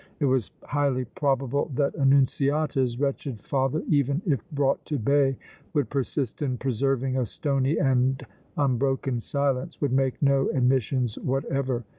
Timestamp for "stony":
7.27-7.77